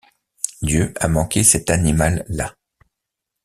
Dieu 0.63 0.95
a 0.99 1.07
manqué 1.07 1.43
cet 1.43 1.69
animal-là. 1.69 2.55